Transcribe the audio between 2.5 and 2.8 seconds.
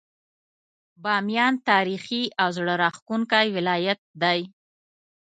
زړه